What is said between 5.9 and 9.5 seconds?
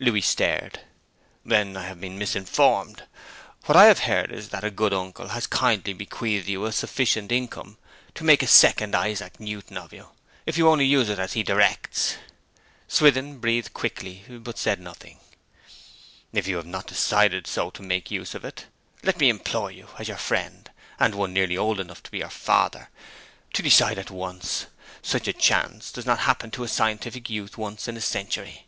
bequeathed you a sufficient income to make a second Isaac